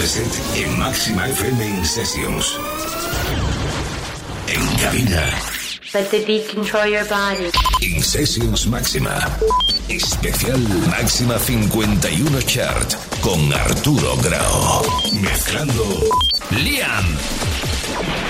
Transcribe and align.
de 0.00 0.06
set 0.06 0.40
en 0.54 0.78
Máxima 0.78 1.28
FM 1.28 1.64
In 1.64 1.84
Sessions. 1.84 2.58
En 4.46 4.76
cabina. 4.78 5.24
Let 5.92 6.10
the 6.10 6.24
beat 6.26 6.48
control 6.48 6.86
your 6.86 7.04
body. 7.04 7.50
In 7.82 8.02
Sessions 8.02 8.66
Máxima. 8.66 9.18
Especial 9.88 10.60
Máxima 10.88 11.38
51 11.38 12.40
Chart 12.46 12.94
con 13.20 13.52
Arturo 13.52 14.16
Grau. 14.16 14.82
Mezclando 15.20 15.84
Liam. 16.50 18.29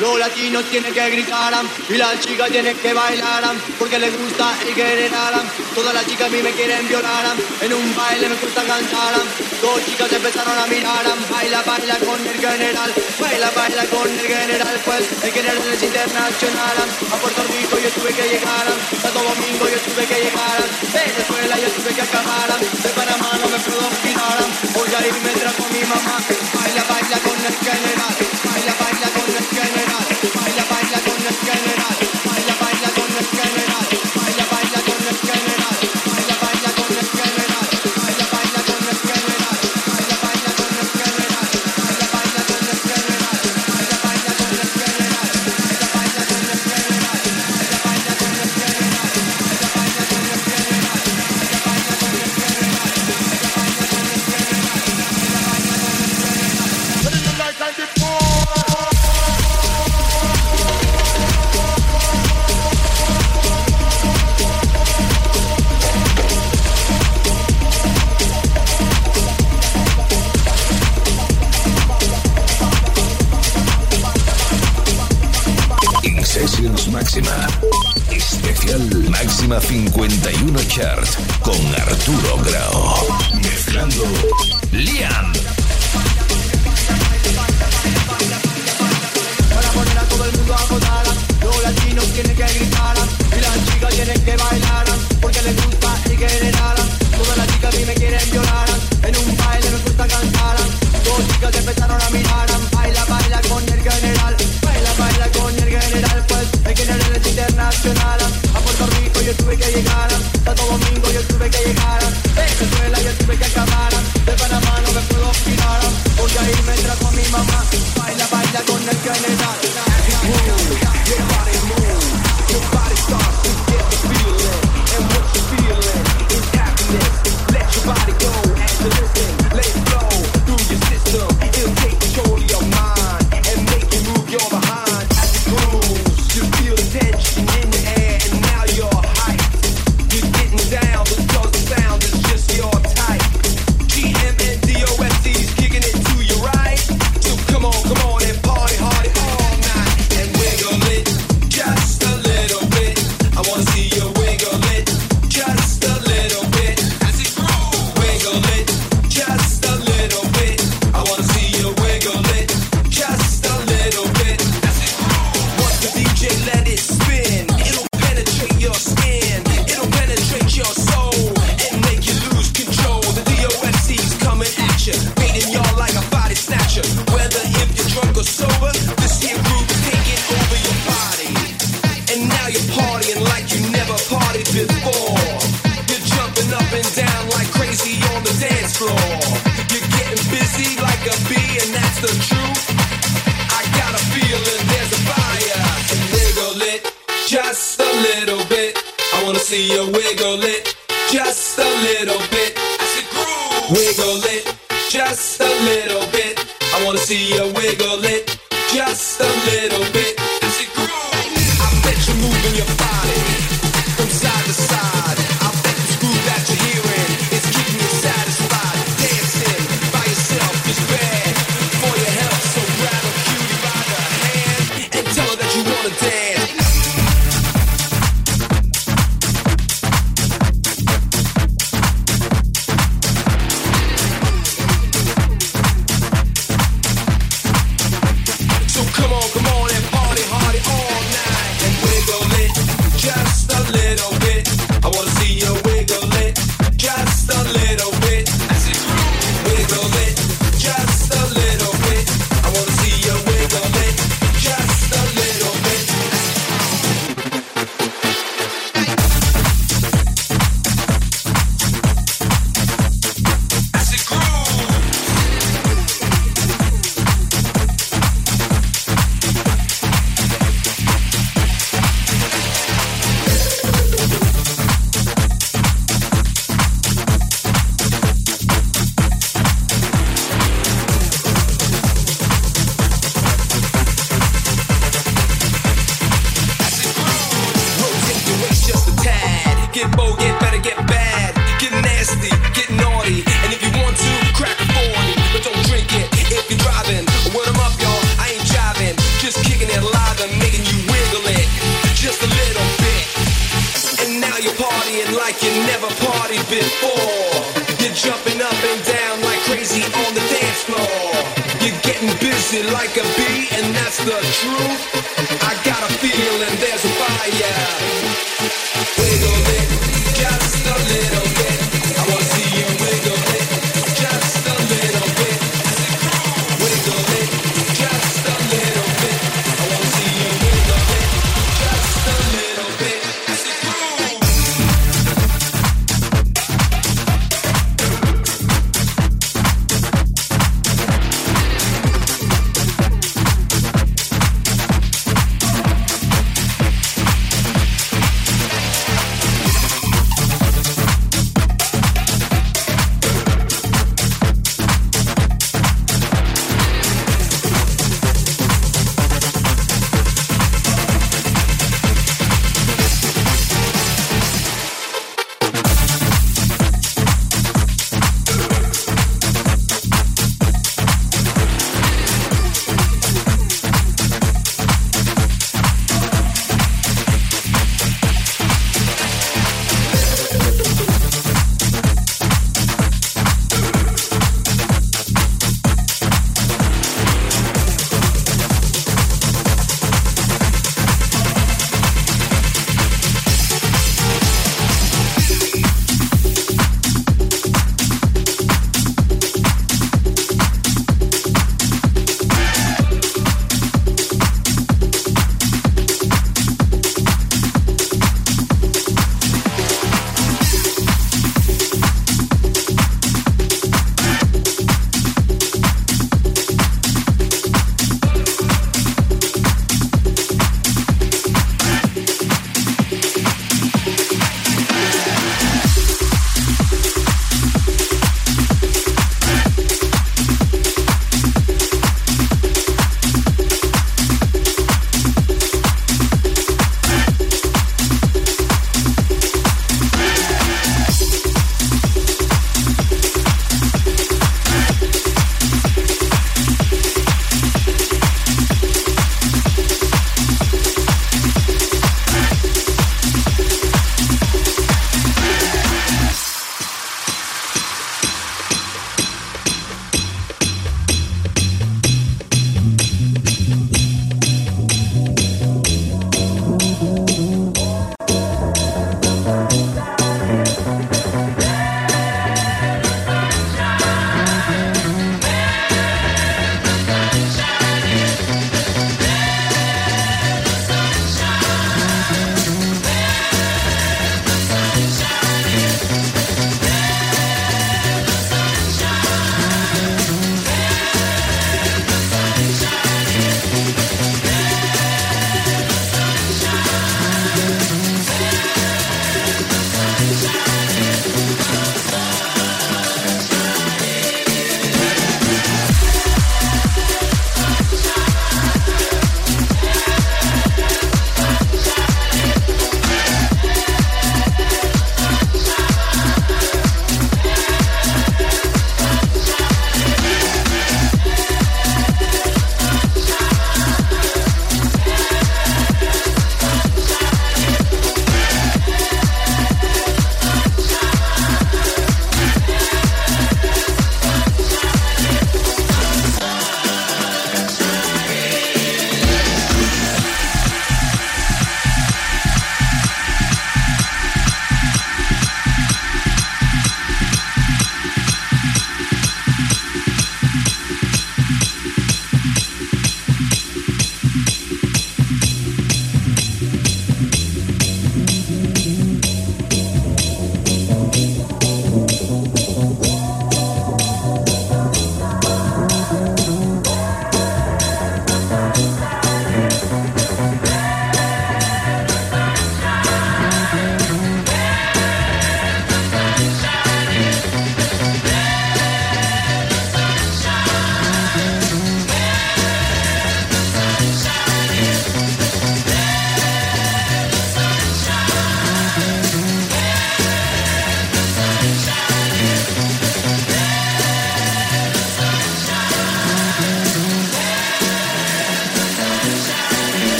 Los 0.00 0.18
latinos 0.18 0.64
tienen 0.70 0.92
que 0.92 1.10
gritar 1.10 1.54
y 1.88 1.96
las 1.96 2.18
chicas 2.20 2.50
tienen 2.50 2.76
que 2.76 2.92
bailar 2.92 3.44
porque 3.78 3.98
les 3.98 4.10
gusta 4.18 4.52
el 4.66 4.74
general. 4.74 5.34
Todas 5.72 5.94
las 5.94 6.04
chicas 6.06 6.26
a 6.26 6.30
mí 6.30 6.42
me 6.42 6.50
quieren 6.50 6.88
violar. 6.88 7.36
En 7.60 7.72
un 7.72 7.94
baile 7.94 8.28
me 8.28 8.34
gusta 8.34 8.62
cantar. 8.64 9.14
Dos 9.62 9.86
chicas 9.86 10.12
empezaron 10.12 10.58
a 10.58 10.66
mirar. 10.66 11.04
Baila, 11.30 11.62
baila 11.62 11.96
con 11.98 12.26
el 12.26 12.40
general. 12.40 12.92
Baila, 13.20 13.50
baila 13.50 13.84
con 13.86 14.10
el 14.10 14.26
general. 14.26 14.80
Pues 14.84 15.04
el 15.22 15.32
general 15.32 15.72
es 15.72 15.82
internacional. 15.82 16.76
A 17.12 17.16
Puerto 17.16 17.42
Rico 17.44 17.78
yo 17.78 17.90
tuve 17.90 18.12
que 18.12 18.28
llegar. 18.28 18.66
Santo 19.00 19.22
Domingo 19.22 19.68
yo 19.68 19.78
tuve 19.78 20.06
que 20.06 20.24
llegar. 20.24 20.58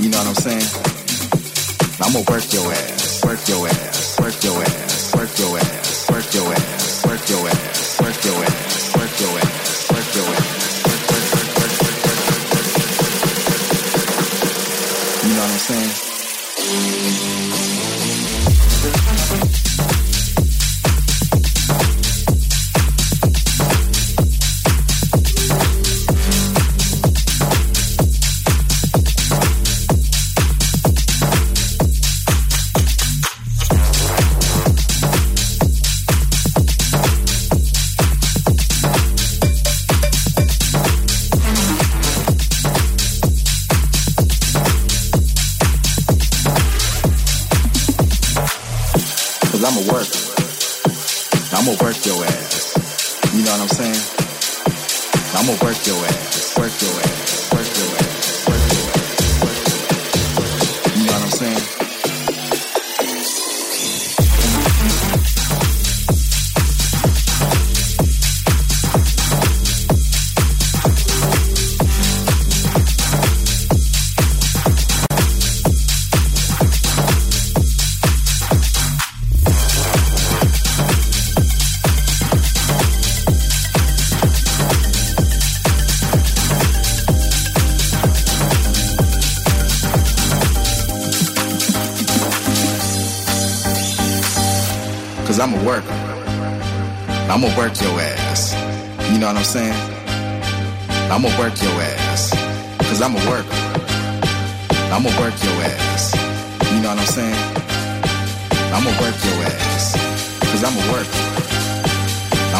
You 0.00 0.08
know 0.08 0.16
what 0.16 0.28
I'm 0.28 0.34
saying? 0.34 0.64
I'ma 2.00 2.20
work 2.32 2.50
your 2.54 2.72
ass. 2.72 3.22
Work 3.22 3.46
your 3.46 3.68
ass. 3.68 4.18
Work 4.18 4.42
your 4.42 4.62
ass. 4.62 5.12
Work 5.14 5.38
your 5.38 5.58
ass. 5.58 6.10
Work 6.10 6.32
your 6.32 6.54
ass. 6.54 7.04
Work 7.04 7.28
your 7.28 7.46
ass. 7.46 8.00
Work 8.00 8.24
your 8.24 8.40
ass. 8.40 8.96
Work 8.96 9.20
your 9.20 9.38
ass. 9.38 9.90
Work 9.92 10.14
your 10.16 10.26
ass. 10.34 10.80
You 15.22 15.34
know 15.34 15.42
what 15.42 15.50
I'm 15.52 15.58
saying? 15.58 15.99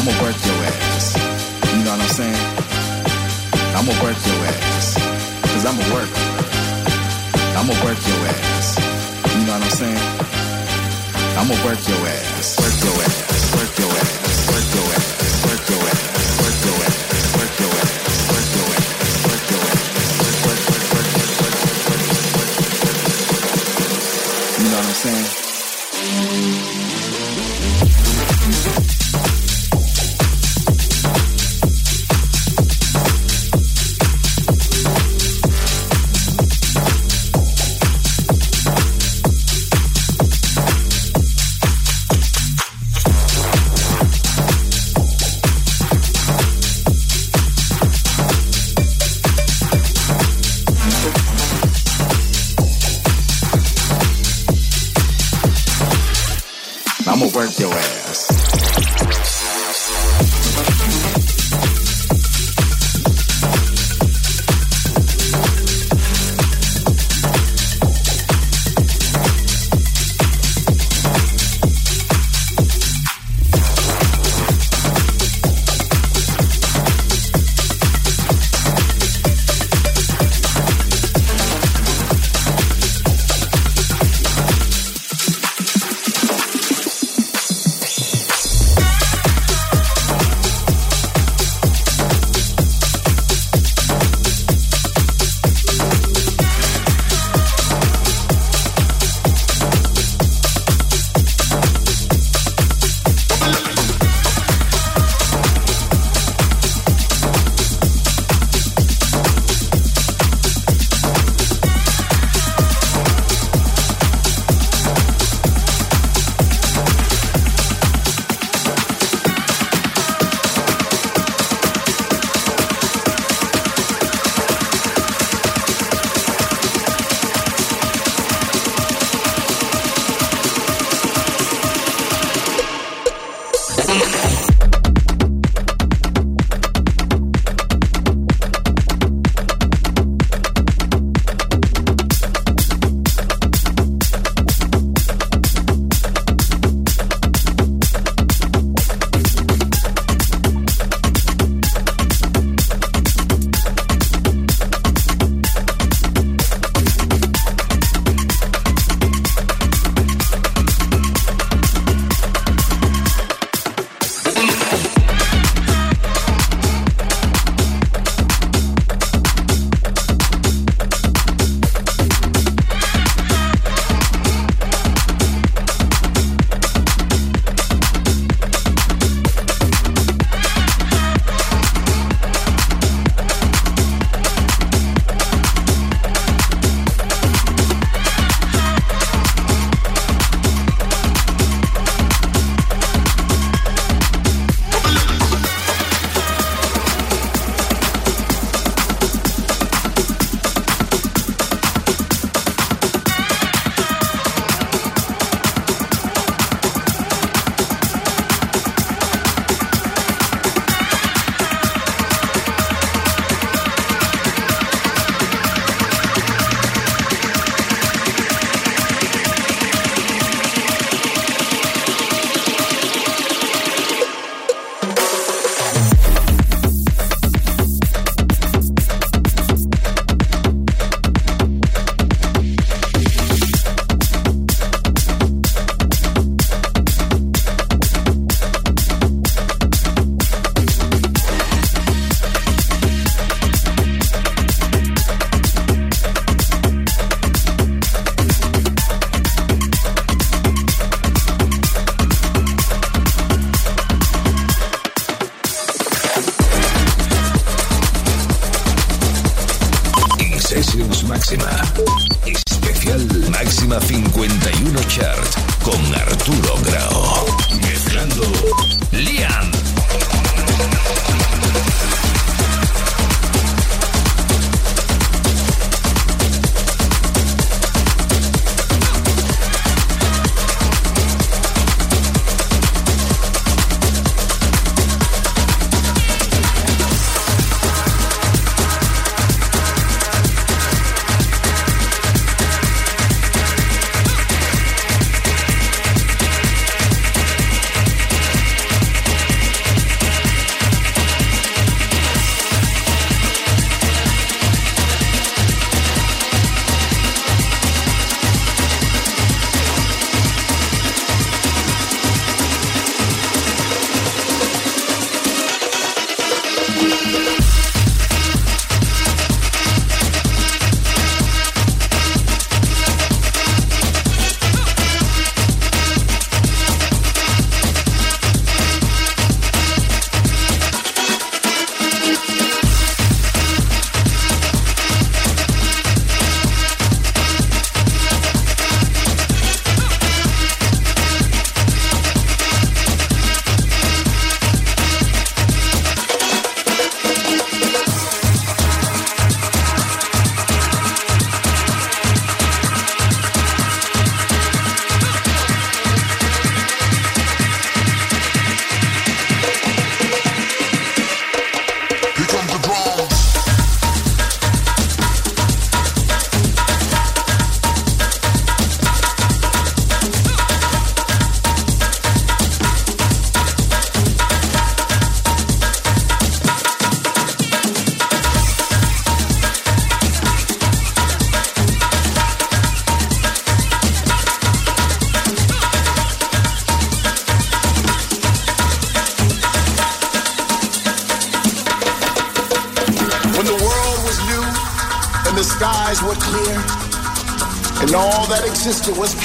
I'ma 0.01 0.17
work 0.25 0.33
your 0.47 0.57
ass. 0.65 1.13
You 1.77 1.85
know 1.85 1.93
what 1.93 2.01
I'm 2.01 2.09
saying? 2.09 2.41
I'ma 3.77 3.93
work 4.01 4.17
your 4.17 4.41
ass. 4.49 4.97
Cause 5.45 5.65
I'm 5.69 5.77
a 5.77 5.85
worker. 5.93 6.25
I'ma 7.61 7.75
work 7.85 8.01
your 8.09 8.23
ass. 8.33 8.81
You 9.37 9.45
know 9.45 9.53
what 9.53 9.61
I'm 9.61 9.77
saying? 9.77 10.01
I'ma 11.37 11.53
work 11.69 11.85
your 11.85 12.01
ass, 12.17 12.57
work 12.57 12.81
your 12.81 12.97
ass, 12.97 13.53
work 13.53 13.77
your 13.77 13.93
ass, 13.93 14.49
work 14.49 14.73
your 14.73 14.89
ass, 14.97 15.45
work 15.45 15.69
your 15.69 15.85
ass, 15.85 16.09
work 16.41 16.57
your 16.57 16.81
ass, 16.81 16.97
work 17.37 17.61
your 17.61 17.77
ass, 17.77 17.93
work 18.33 18.49
your 18.57 18.73
ass, 18.73 19.21
work 19.29 19.45
your 19.53 19.61
ass. 19.61 19.85
You 24.57 24.65
know 24.65 24.77
what 24.81 24.87
I'm 24.87 24.95
saying? 24.95 25.40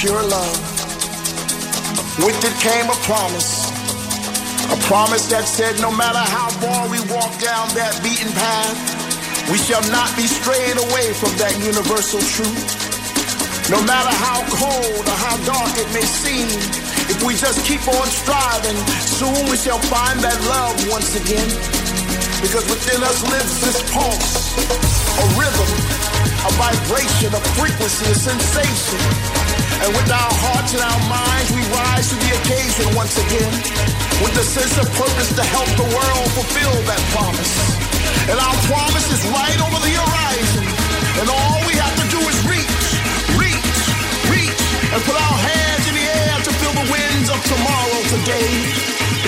Pure 0.06 0.22
love, 0.22 0.58
with 2.22 2.38
it 2.38 2.54
came 2.62 2.86
a 2.86 2.98
promise. 3.02 3.66
A 4.70 4.78
promise 4.86 5.26
that 5.34 5.50
said 5.50 5.82
no 5.82 5.90
matter 5.90 6.22
how 6.22 6.46
far 6.62 6.86
we 6.86 7.02
walk 7.10 7.34
down 7.42 7.66
that 7.74 7.90
beaten 8.06 8.30
path, 8.38 8.78
we 9.50 9.58
shall 9.58 9.82
not 9.90 10.06
be 10.14 10.30
strayed 10.30 10.78
away 10.78 11.10
from 11.10 11.34
that 11.42 11.58
universal 11.58 12.22
truth. 12.22 12.70
No 13.66 13.82
matter 13.82 14.14
how 14.22 14.46
cold 14.46 15.02
or 15.10 15.18
how 15.26 15.34
dark 15.42 15.74
it 15.74 15.90
may 15.90 16.06
seem, 16.06 16.46
if 17.10 17.18
we 17.26 17.34
just 17.34 17.66
keep 17.66 17.82
on 17.90 18.06
striving, 18.06 18.78
soon 19.02 19.42
we 19.50 19.58
shall 19.58 19.82
find 19.90 20.22
that 20.22 20.38
love 20.46 20.78
once 20.86 21.18
again. 21.18 21.50
Because 22.46 22.62
within 22.70 23.02
us 23.02 23.26
lives 23.26 23.58
this 23.58 23.82
pulse, 23.90 24.54
a 24.54 25.24
rhythm, 25.34 25.70
a 26.46 26.50
vibration, 26.54 27.34
a 27.34 27.42
frequency, 27.58 28.06
a 28.06 28.14
sensation. 28.14 29.35
And 29.84 29.90
with 29.92 30.08
our 30.08 30.32
hearts 30.40 30.72
and 30.72 30.80
our 30.80 31.02
minds, 31.06 31.52
we 31.52 31.60
rise 31.68 32.08
to 32.08 32.16
the 32.16 32.30
occasion 32.40 32.86
once 32.96 33.20
again. 33.20 33.52
With 34.24 34.32
the 34.32 34.46
sense 34.46 34.72
of 34.80 34.88
purpose 34.96 35.30
to 35.36 35.44
help 35.44 35.68
the 35.76 35.88
world 35.92 36.28
fulfill 36.32 36.74
that 36.88 37.02
promise. 37.12 37.52
And 38.32 38.40
our 38.40 38.56
promise 38.72 39.06
is 39.12 39.22
right 39.28 39.60
over 39.60 39.78
the 39.84 39.92
horizon. 39.92 40.64
And 41.20 41.26
all 41.28 41.60
we 41.68 41.76
have 41.76 41.92
to 41.92 42.06
do 42.08 42.20
is 42.24 42.36
reach, 42.48 42.84
reach, 43.36 43.76
reach, 44.32 44.64
and 44.96 45.00
put 45.04 45.16
our 45.16 45.38
hands 45.44 45.84
in 45.92 45.94
the 46.00 46.06
air 46.08 46.36
to 46.40 46.50
feel 46.56 46.74
the 46.80 46.88
winds 46.88 47.28
of 47.28 47.38
tomorrow 47.44 48.00
today. 48.16 48.50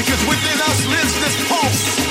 Because 0.01 0.23
within 0.25 0.59
us 0.65 0.79
lives 0.89 1.15
this 1.21 1.37
pulse, 1.45 2.08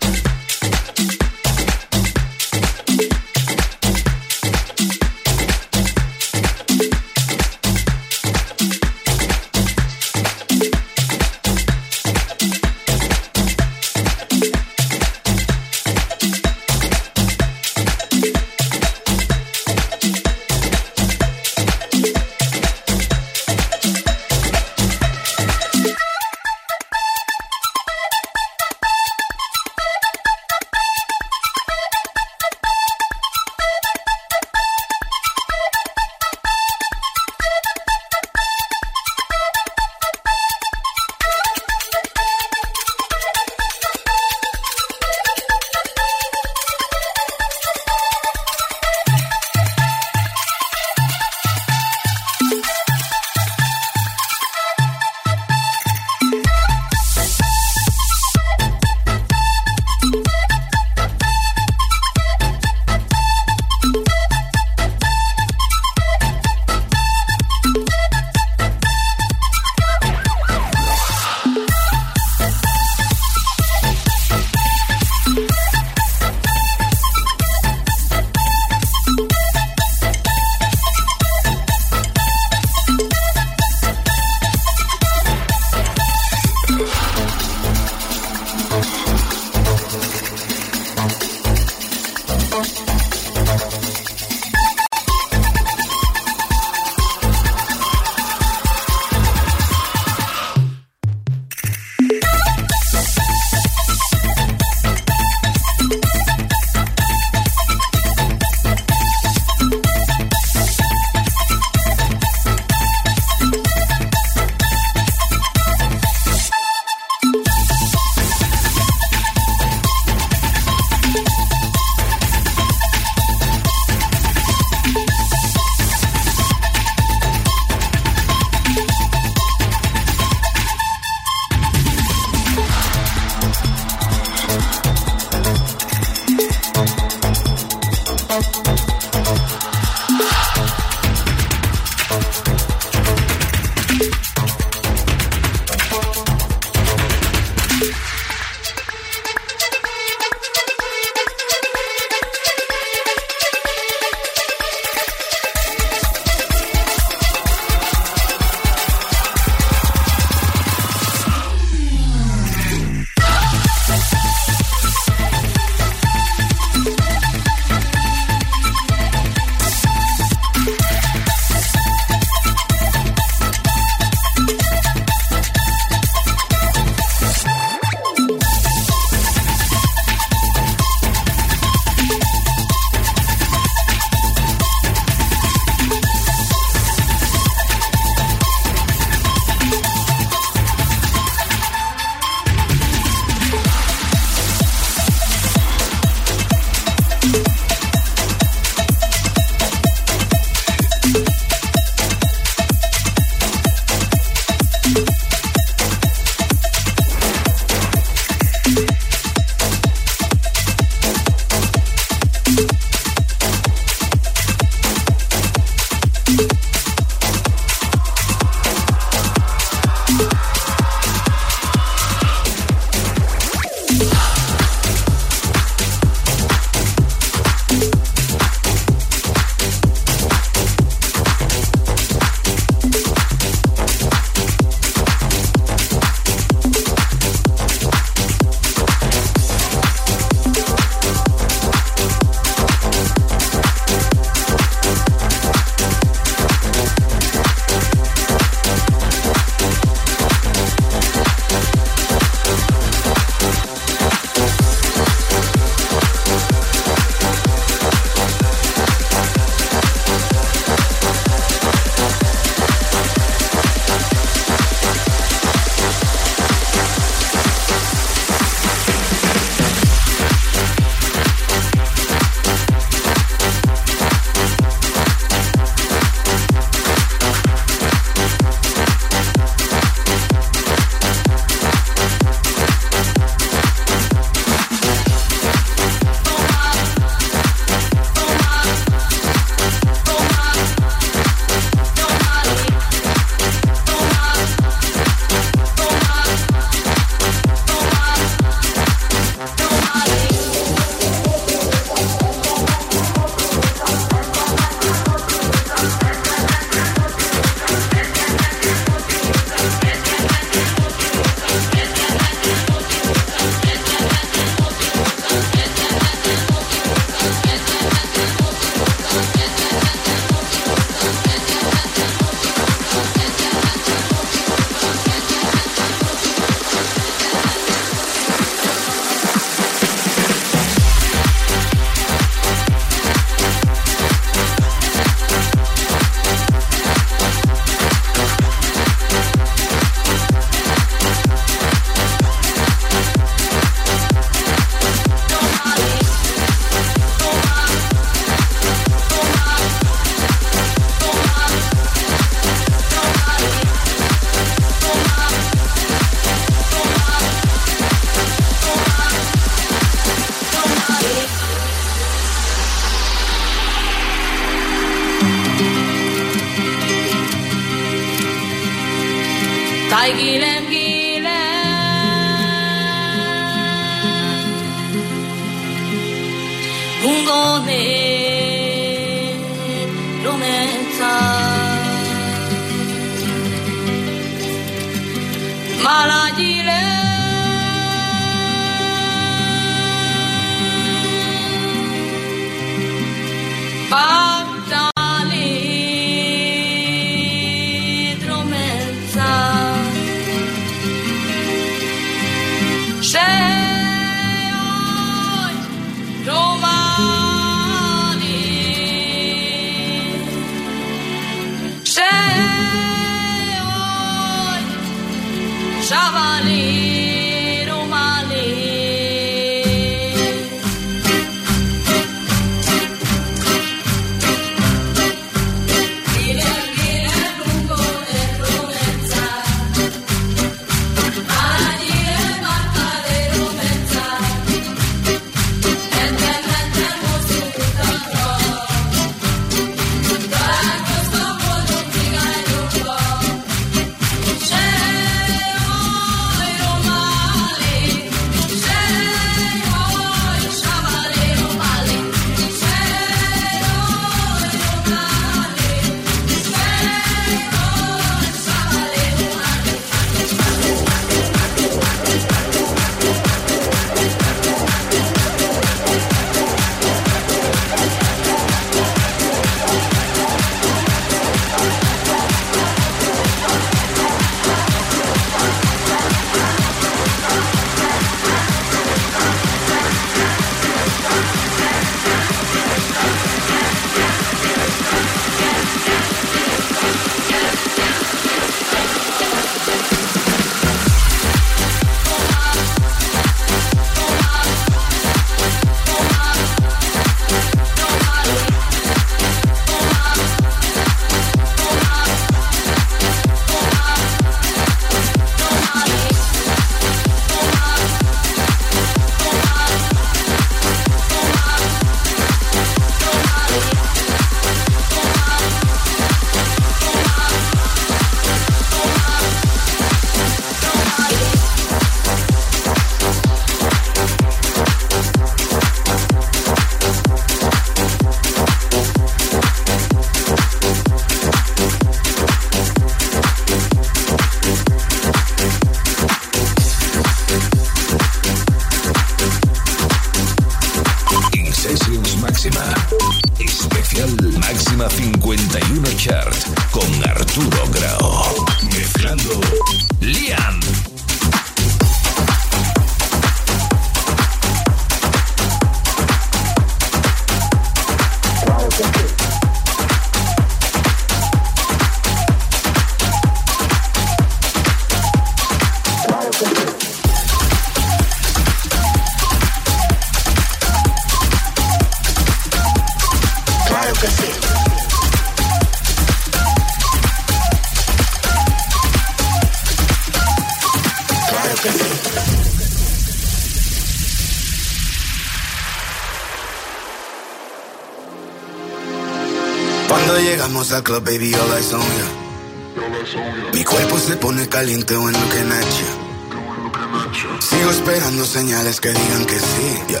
llegamos 590.32 590.72
al 590.72 590.82
club, 590.82 591.04
baby, 591.04 591.34
all 591.34 591.52
eyes 591.52 591.72
on 591.74 591.80
ya. 591.80 593.52
Mi 593.52 593.64
cuerpo 593.64 593.98
se 593.98 594.16
pone 594.16 594.48
caliente 594.48 594.96
when 594.96 595.12
looking 595.12 595.52
at 595.52 595.70
you. 595.78 597.40
Sigo 597.40 597.70
esperando 597.70 598.24
señales 598.24 598.80
que 598.80 598.90
digan 598.92 599.26
que 599.26 599.38
sí. 599.38 599.82
yeah. 599.88 600.00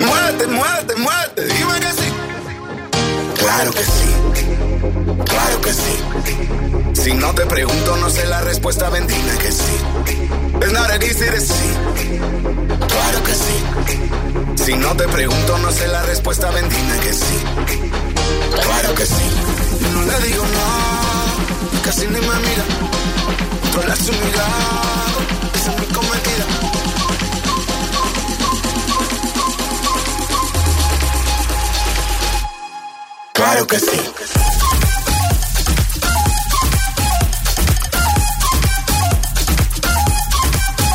Muévete, 0.00 0.46
muévete, 0.48 0.96
muévete, 0.96 1.44
dime 1.54 1.80
que 1.80 1.92
sí. 1.92 2.08
Claro 3.38 3.70
que 3.70 3.84
sí. 3.84 4.08
Claro 5.24 5.60
que 5.60 5.72
sí. 5.72 7.02
Si 7.02 7.12
no 7.14 7.32
te 7.32 7.46
pregunto, 7.46 7.96
no 7.98 8.10
sé 8.10 8.26
la 8.26 8.40
respuesta, 8.40 8.90
ven, 8.90 9.06
dime 9.06 9.38
que 9.38 9.52
sí. 9.52 9.76
Es 10.62 10.72
not 10.72 10.90
an 10.90 11.02
easy 11.02 11.26
to 11.26 11.40
sí. 11.40 12.18
Claro 12.88 13.22
que 13.22 13.34
sí. 13.34 14.64
Si 14.64 14.74
no 14.74 14.96
te 14.96 15.06
pregunto, 15.06 15.58
no 15.58 15.70
sé 15.70 15.86
la 15.86 16.02
respuesta, 16.02 16.50
ven, 16.50 16.68
dime 16.68 16.98
que 16.98 17.12
sí. 17.12 18.05
Claro 18.62 18.94
que 18.94 19.06
sí. 19.06 19.24
Yo 19.80 19.88
no 19.90 20.02
le 20.02 20.26
digo 20.26 20.44
no, 20.44 21.82
casi 21.82 22.06
ni 22.06 22.20
me 22.20 22.20
mira. 22.20 22.64
Controlar 23.62 23.96
su 23.96 24.12
mirada, 24.12 25.16
esa 25.54 25.72
es 25.72 25.80
mi 25.80 25.86
cometida. 25.86 26.46
Claro 33.32 33.66
que 33.66 33.78
sí. 33.78 34.00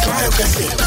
Claro 0.03 0.29
que 0.31 0.43
sí. 0.43 0.80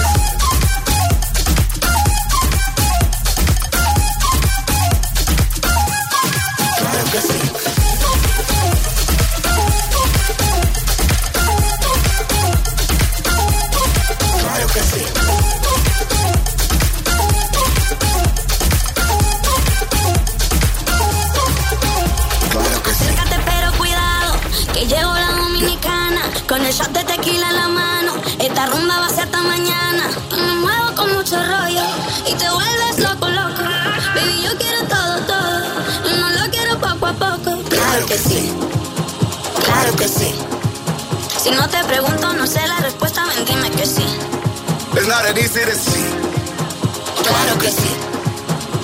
Easy 45.37 45.61
to 45.65 45.75
see. 45.75 46.11
Claro 47.27 47.59
que 47.59 47.69
sí. 47.69 47.91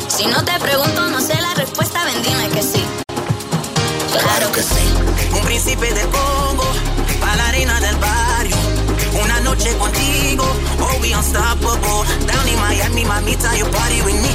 Si 0.09 0.27
no 0.27 0.45
te 0.45 0.59
pregunto, 0.59 1.09
no 1.09 1.21
sé 1.21 1.35
la 1.41 1.55
respuesta, 1.55 2.05
ven, 2.05 2.23
dime 2.23 2.49
que 2.49 2.63
sí. 2.63 2.85
Claro 4.19 4.51
que 4.53 4.63
sí. 4.63 4.85
Un 5.33 5.43
príncipe 5.45 5.93
del 5.93 6.09
Congo, 6.09 6.67
pa' 7.21 7.37
la 7.37 7.49
arena 7.49 7.81
del 7.81 7.97
barrio. 7.97 8.57
Una 9.23 9.41
noche 9.41 9.77
contigo, 9.79 10.45
oh 10.81 11.01
we 11.01 11.15
unstoppable. 11.15 12.05
Down 12.27 12.49
in 12.49 12.59
Miami, 12.59 13.05
mamita, 13.05 13.57
you 13.57 13.67
party 13.67 14.03
with 14.03 14.21
me. 14.21 14.35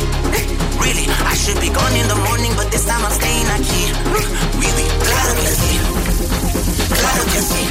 Really, 0.80 1.08
I 1.08 1.36
should 1.36 1.60
be 1.60 1.70
gone 1.70 1.96
in 1.96 2.08
the 2.08 2.16
morning, 2.16 2.54
but 2.56 2.72
this 2.72 2.86
time 2.86 3.04
I'm 3.06 3.12
staying 3.12 3.48
aquí. 3.58 3.92
Really, 4.60 4.88
claro 5.04 5.34
que 5.36 5.50
sí. 5.50 5.80
Claro 7.00 7.24
que 7.26 7.42
sí. 7.42 7.64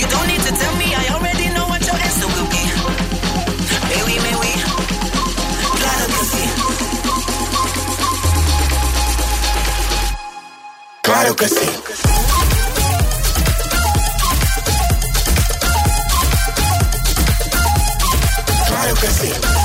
You 0.00 0.06
don't 0.08 0.26
need 0.26 0.40
to 0.40 0.52
tell 0.56 0.74
me, 0.76 0.94
I 0.94 1.08
already 1.14 1.48
know 1.50 1.66
what 1.68 1.84
your 1.86 1.96
answer 1.96 2.26
will 2.26 2.48
be. 2.48 2.65
Claro 11.18 11.34
que 11.34 11.48
sí. 11.48 11.66
Claro 18.68 18.94
que 18.96 19.06
sí. 19.06 19.55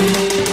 Just 0.00 0.49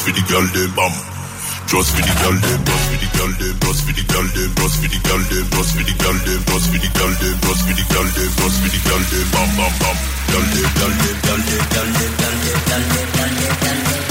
Just 0.00 0.08
for 0.08 0.16
the 0.16 0.32
girl 0.32 0.46
them 0.56 0.70
bam. 0.72 0.92
Just 1.68 1.92
for 1.92 2.00
the 2.00 2.14
girl 2.24 2.32
them, 2.40 2.64
just 2.64 2.88
for 2.88 2.96
the 2.96 3.08
girl 3.20 3.32
them, 3.36 3.52
just 3.60 3.84
for 3.84 3.92
the 3.92 4.02
girl 4.08 4.24
them, 4.32 4.48
just 4.56 4.80
for 4.80 4.88
the 4.88 4.96
girl 4.96 5.20
them, 5.28 5.44
just 5.52 5.76
for 5.76 5.84
the 5.84 5.92
girl 6.00 6.16
them, 6.24 6.40
just 6.40 6.64
for 6.72 6.78
the 6.80 6.88
girl 6.96 7.12
them, 7.20 7.36
just 7.36 7.60
for 7.60 7.74
the 7.76 7.84
girl 7.84 8.08
them, 8.08 8.30
just 8.32 8.56
for 8.64 8.68
the 8.72 8.80
girl 8.80 9.02
them, 9.12 9.26
bam 9.28 9.48
bam 9.60 9.72
bam. 9.76 9.96
Girl 10.24 10.46
them, 10.56 10.68
girl 10.80 10.92
them, 11.04 11.16
girl 11.20 11.40
them, 11.44 11.64
girl 11.68 11.88
them, 12.00 12.12
girl 12.16 12.40
them, 12.40 12.56
girl 12.64 12.80
them, 12.80 13.52
girl 13.60 14.00
them. 14.00 14.09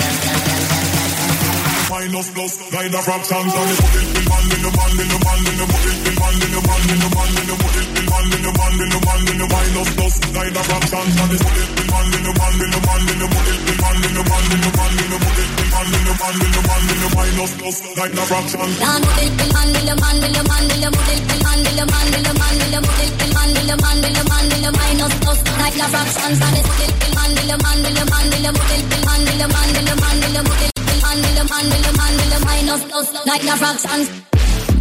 Minus 1.89 2.29
plus, 2.29 2.53
nine 2.69 2.93
of 2.93 3.01
fractions 3.01 3.49
and 3.49 3.69
it's 3.73 3.81
put 3.81 3.97
it 3.97 4.21
man 4.29 4.45
the 4.45 4.69
man 4.77 4.93
the 4.93 5.17
man 5.25 5.41
the 5.57 5.65
put 5.73 5.89
it 5.89 6.13
man 6.21 6.37
the 6.37 6.59
man 6.61 6.85
the 6.85 7.09
man 7.09 7.33
the 7.33 7.55
put 7.57 7.77
it 7.81 7.89
man 8.05 8.29
the 8.29 8.51
man 8.53 8.73
the 8.77 8.99
man 9.09 9.21
the 9.25 9.45
minus 9.49 9.89
plus, 9.97 10.13
nine 10.29 10.53
of 10.53 10.65
fractions 10.69 11.17
and 11.17 11.33
it's 11.33 11.41
put 11.41 11.57
it 11.57 11.89
man 11.89 12.05
the 12.13 12.29
man 12.29 12.53
the 12.61 12.77
man 12.77 13.01
the 13.09 13.25
put 13.25 13.49
it 13.49 13.77
man 13.81 13.97
the 14.05 14.21
man 14.21 14.45
the 14.53 14.69
man 14.69 14.93
the 15.01 15.17
put 15.17 15.39
it 15.41 15.49
man 15.65 15.89
the 15.89 16.13
man 16.13 16.37
the 16.45 16.61
man 16.61 16.83
the 16.93 17.07
minus 17.09 17.51
plus, 17.57 17.77
nine 17.97 18.17
of 18.21 18.27
fractions. 18.29 18.73
Dan 18.77 19.01
put 19.09 19.21
it 19.25 19.33
man 19.49 19.69
in 19.73 19.85
the 19.89 19.95
man 19.97 20.17
the 20.21 20.41
man 20.45 20.65
the 20.69 20.89
put 20.93 21.09
it 21.09 21.25
man 21.41 21.59
the 21.73 21.83
man 21.89 22.07
the 22.13 22.33
man 22.37 22.55
the 22.69 22.79
put 22.85 23.01
it 23.01 23.33
man 23.33 23.49
the 23.49 23.75
man 23.81 23.97
the 23.97 24.23
man 24.29 24.45
the 24.61 24.69
minus 24.77 25.13
plus, 25.25 25.39
nine 25.57 25.81
of 25.81 25.89
fractions 25.89 26.37
and 26.37 26.53
it's 26.53 26.69
put 26.69 26.85
it 26.85 27.11
man 27.17 27.33
the 27.33 27.55
man 27.57 27.77
the 27.81 28.03
man 28.13 28.27
the 28.29 28.51
put 28.53 28.77
it 28.77 28.85
man 29.09 29.21
the 29.25 29.47
man 29.49 30.17
the 30.29 30.43
man 30.45 30.78
in 31.13 31.21
the 31.21 31.43
put 31.47 31.63
it 31.63 31.79
Mandela, 31.79 31.89
Mandela, 31.89 31.91
Mandela, 31.97 32.39
minus 32.45 32.83
plus, 32.85 33.07
Nine 33.25 33.49
of 33.49 33.61
rocks 33.61 33.85
and 33.85 34.05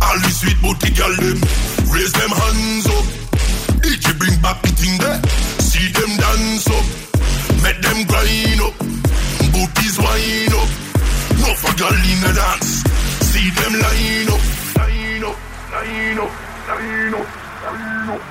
All 0.03 0.18
the 0.20 0.31
sweet 0.31 0.59
booty 0.61 0.91
girl 0.93 1.14
them 1.16 1.41
raise 1.93 2.12
them 2.12 2.31
hands 2.31 2.87
up. 2.87 3.05
DJ 3.81 4.12
bring 4.18 4.37
back 4.41 4.61
the 4.62 4.68
thing 4.76 4.99
there. 4.99 5.20
See 5.64 5.89
them 5.93 6.12
dance 6.20 6.68
up. 6.68 6.85
Make 7.64 7.81
them 7.81 8.05
grind 8.07 8.61
up. 8.61 8.74
Booties 9.53 9.97
wind 9.99 10.53
up. 10.53 10.68
No 11.41 11.51
for 11.57 11.72
girl 11.81 11.97
in 11.97 12.20
the 12.20 12.33
dance. 12.37 12.85
See 13.33 13.49
them 13.57 13.72
line 13.81 14.29
up. 14.29 14.43
Line 14.76 15.24
up. 15.24 15.37
Line 15.72 16.18
up. 16.18 16.33
Line 16.68 17.14
up. 17.14 17.29
Line 17.64 18.11
up. 18.12 18.22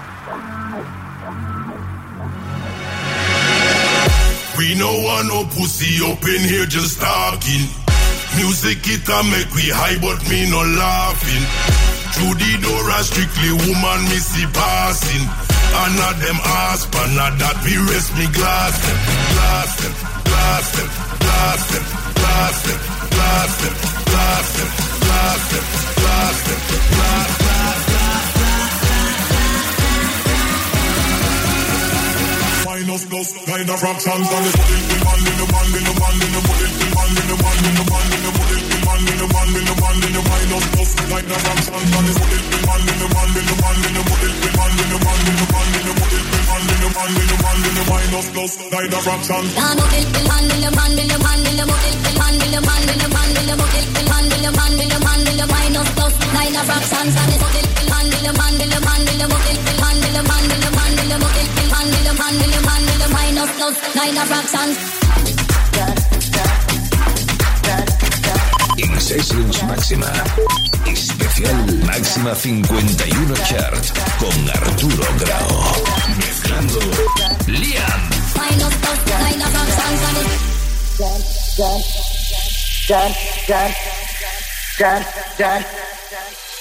We 4.57 4.73
no 4.73 4.89
want 4.89 5.27
no 5.27 5.45
pussy 5.45 6.03
up 6.03 6.23
in 6.23 6.41
here 6.49 6.65
just 6.65 6.99
talking. 6.99 7.86
Music 8.37 8.77
it 8.85 9.09
a 9.09 9.19
make 9.33 9.49
we 9.57 9.65
high, 9.73 9.97
but 9.97 10.21
me 10.29 10.45
no 10.45 10.61
laughing. 10.61 11.45
Through 12.13 12.37
the 12.37 12.53
door 12.61 12.85
a 12.93 13.01
strictly 13.01 13.51
woman 13.65 13.99
me 14.09 14.17
see 14.21 14.45
passing. 14.53 15.25
And 15.81 15.93
not 15.97 16.15
them 16.21 16.39
ass, 16.69 16.85
but 16.85 17.09
not 17.17 17.33
that 17.41 17.57
me 17.65 17.73
rest 17.89 18.13
me 18.13 18.25
glass 18.33 18.77
them, 18.85 18.97
glass 19.33 19.71
them, 19.81 19.93
glass 20.25 20.67
them, 20.77 20.89
glass 21.17 21.63
them, 21.69 21.83
glass 22.17 22.57
them, 22.65 22.79
glass 23.09 23.53
them, 23.61 23.75
glass 24.05 24.49
them, 24.53 24.69
glass 25.01 25.43
them, 25.49 25.65
glass 25.97 26.37
them, 26.45 26.59
glass, 26.93 27.37
glass, 27.37 27.76
minus 32.77 33.05
plus 33.09 33.33
kind 33.45 33.69
of 33.69 33.79
fractions 33.79 34.29
and 34.29 34.45
it's 34.45 34.53
putting 34.53 34.85
the 34.85 34.97
man 35.01 35.17
in 35.17 35.35
the 35.37 35.45
man 35.49 35.65
in 35.77 35.83
the 35.87 35.93
man 35.97 36.13
in 36.21 36.29
the 36.29 36.41
putting 36.45 36.73
the 36.77 36.87
man 36.93 37.09
in 37.17 37.25
the 37.25 37.35
man 37.41 37.57
in 37.57 37.73
the 37.73 37.83
man 37.89 38.05
in 38.13 38.21
the 38.21 38.31
putting 38.37 38.65
the 38.69 38.77
man 38.85 39.01
in 39.01 39.17
the 39.17 39.27
man 39.33 39.49
in 39.57 39.65
the 39.65 39.73
man 39.81 39.97
in 39.97 40.13
the 40.13 40.21
minus 40.29 40.65
plus 40.77 40.91
kind 41.09 41.25
of 41.25 41.39
fractions 41.41 41.81
it's 42.05 42.17
putting 42.21 42.45
the 42.53 42.59
man 42.69 42.81
in 42.85 42.97
the 43.01 43.07
man 43.17 43.29
in 43.33 43.45
the 43.49 43.55
man 43.57 43.77
in 43.81 43.93
the 43.97 44.01
putting 44.05 44.35
the 44.37 44.49
man 44.57 44.77
in 44.77 44.89
the 44.93 44.97
man 45.01 45.17
in 45.25 45.35
the 45.37 45.45
man 45.49 45.67
in 45.73 45.83
the 45.87 45.93
putting 45.97 46.25
the 46.27 46.39
man 46.45 46.61
in 46.69 46.77
the 46.77 46.89
man 46.93 47.09
in 47.17 47.25
the 47.25 47.37
man 47.41 47.57
in 47.65 47.73
the 47.73 47.83
minus 47.89 48.27
plus 48.29 48.53
kind 48.69 48.93
of 48.93 49.01
fractions. 49.01 49.49
El 49.57 49.73
man 49.73 49.89
man 50.29 50.45
el 50.53 50.69
man 50.77 50.93
el 51.01 51.17
man 51.17 51.41
el 51.49 51.61
man 51.65 51.81
el 51.81 52.17
man 52.21 52.35
el 52.45 52.61
man 52.61 52.76
the 64.17 64.25
rocks 64.33 64.53
and... 64.55 64.73
Máxima. 69.67 70.11
Especial 70.85 71.57
Máxima 71.85 72.33
51 72.33 73.35
Chart 73.45 73.85
con 74.19 74.49
Arturo 74.49 75.07
Grau. 75.19 75.49
Mezclando 76.17 76.79
Liam. 77.47 78.17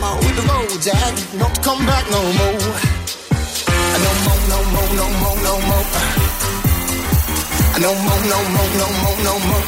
no 0.00 0.14
more. 0.14 0.22
Hit 0.22 0.34
the 0.36 0.42
road, 0.42 0.82
Jack, 0.82 1.14
not 1.34 1.54
to 1.54 1.60
come 1.60 1.86
back 1.86 2.04
no 2.10 2.22
more. 2.22 2.58
No 4.04 4.10
more, 4.24 4.40
no 4.48 4.58
more, 4.72 4.90
no 4.98 5.06
more, 5.20 5.38
no 5.42 5.54
more. 5.68 5.86
No 7.78 7.90
more, 7.94 8.22
no 8.32 8.38
more, 8.54 8.70
no 8.80 8.86
more, 9.02 9.18
no 9.26 9.34
more. 9.48 9.66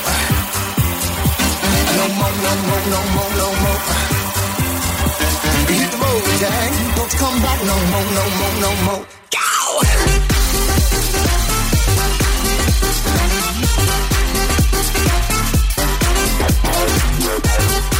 No 1.96 2.04
more, 2.18 2.34
no 2.44 2.52
more, 2.66 2.84
no 2.94 3.00
more, 3.14 3.32
no 3.40 3.48
more. 3.62 3.80
Hit 5.70 5.90
the 5.90 5.98
road, 5.98 6.24
Jack, 6.40 6.70
not 6.96 7.10
to 7.10 7.16
come 7.16 7.38
back 7.42 7.60
no 7.64 7.76
more, 7.90 8.08
no 8.18 8.24
more, 8.38 8.54
no 8.60 8.70
more. 8.86 9.04
Go! 9.30 9.48
Dad, 17.20 17.42
dad, 17.42 17.99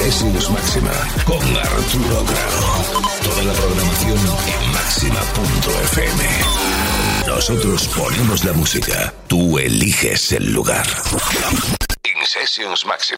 Sessions 0.00 0.48
Máxima 0.48 0.92
con 1.26 1.42
Arturo 1.58 2.24
Grau. 2.24 3.02
Toda 3.22 3.42
la 3.44 3.52
programación 3.52 4.18
en 4.48 4.72
máxima.fm. 4.72 6.24
Nosotros 7.26 7.86
ponemos 7.88 8.42
la 8.44 8.54
música, 8.54 9.12
tú 9.28 9.58
eliges 9.58 10.32
el 10.32 10.52
lugar. 10.54 10.86
In 12.02 12.26
Sessions 12.26 12.86
Máxima. 12.86 13.00